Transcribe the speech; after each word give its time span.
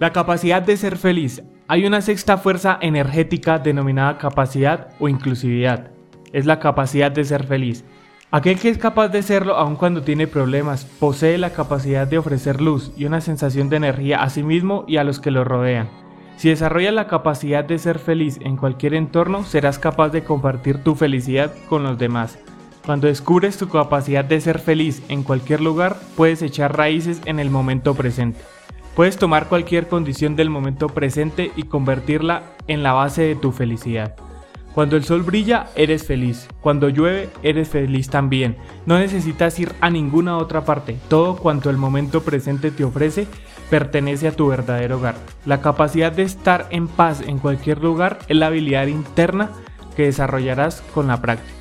La 0.00 0.12
capacidad 0.12 0.62
de 0.62 0.76
ser 0.76 0.96
feliz. 0.96 1.42
Hay 1.66 1.84
una 1.84 2.00
sexta 2.02 2.38
fuerza 2.38 2.78
energética 2.80 3.58
denominada 3.58 4.16
capacidad 4.16 4.90
o 5.00 5.08
inclusividad. 5.08 5.90
Es 6.32 6.46
la 6.46 6.60
capacidad 6.60 7.10
de 7.10 7.24
ser 7.24 7.44
feliz. 7.44 7.84
Aquel 8.30 8.60
que 8.60 8.68
es 8.68 8.78
capaz 8.78 9.08
de 9.08 9.22
serlo 9.22 9.56
aun 9.56 9.74
cuando 9.74 10.02
tiene 10.02 10.28
problemas, 10.28 10.84
posee 10.84 11.36
la 11.36 11.50
capacidad 11.50 12.06
de 12.06 12.18
ofrecer 12.18 12.60
luz 12.60 12.92
y 12.96 13.06
una 13.06 13.20
sensación 13.20 13.70
de 13.70 13.78
energía 13.78 14.22
a 14.22 14.30
sí 14.30 14.44
mismo 14.44 14.84
y 14.86 14.98
a 14.98 15.04
los 15.04 15.18
que 15.18 15.32
lo 15.32 15.42
rodean. 15.42 15.88
Si 16.36 16.48
desarrollas 16.48 16.94
la 16.94 17.08
capacidad 17.08 17.64
de 17.64 17.78
ser 17.78 17.98
feliz 17.98 18.38
en 18.40 18.56
cualquier 18.56 18.94
entorno, 18.94 19.42
serás 19.42 19.80
capaz 19.80 20.10
de 20.10 20.22
compartir 20.22 20.84
tu 20.84 20.94
felicidad 20.94 21.52
con 21.68 21.82
los 21.82 21.98
demás. 21.98 22.38
Cuando 22.86 23.08
descubres 23.08 23.58
tu 23.58 23.68
capacidad 23.68 24.24
de 24.24 24.40
ser 24.40 24.60
feliz 24.60 25.02
en 25.08 25.24
cualquier 25.24 25.60
lugar, 25.60 25.96
puedes 26.16 26.40
echar 26.40 26.76
raíces 26.76 27.20
en 27.24 27.40
el 27.40 27.50
momento 27.50 27.94
presente. 27.94 28.38
Puedes 28.98 29.16
tomar 29.16 29.46
cualquier 29.46 29.86
condición 29.86 30.34
del 30.34 30.50
momento 30.50 30.88
presente 30.88 31.52
y 31.54 31.62
convertirla 31.62 32.42
en 32.66 32.82
la 32.82 32.94
base 32.94 33.22
de 33.22 33.36
tu 33.36 33.52
felicidad. 33.52 34.16
Cuando 34.74 34.96
el 34.96 35.04
sol 35.04 35.22
brilla, 35.22 35.68
eres 35.76 36.04
feliz. 36.04 36.48
Cuando 36.60 36.88
llueve, 36.88 37.28
eres 37.44 37.68
feliz 37.68 38.10
también. 38.10 38.56
No 38.86 38.98
necesitas 38.98 39.56
ir 39.60 39.72
a 39.80 39.88
ninguna 39.88 40.36
otra 40.36 40.64
parte. 40.64 40.96
Todo 41.06 41.36
cuanto 41.36 41.70
el 41.70 41.76
momento 41.76 42.24
presente 42.24 42.72
te 42.72 42.82
ofrece 42.82 43.28
pertenece 43.70 44.26
a 44.26 44.32
tu 44.32 44.48
verdadero 44.48 44.96
hogar. 44.96 45.14
La 45.46 45.60
capacidad 45.60 46.10
de 46.10 46.24
estar 46.24 46.66
en 46.70 46.88
paz 46.88 47.20
en 47.24 47.38
cualquier 47.38 47.80
lugar 47.80 48.18
es 48.26 48.36
la 48.36 48.48
habilidad 48.48 48.88
interna 48.88 49.50
que 49.94 50.06
desarrollarás 50.06 50.82
con 50.92 51.06
la 51.06 51.22
práctica. 51.22 51.57